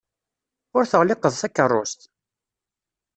Ur 0.75 0.83
teɣliqeḍ 0.91 1.33
takeṛṛust? 1.35 2.01